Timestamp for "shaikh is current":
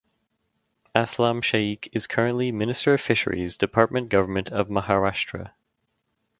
1.43-2.39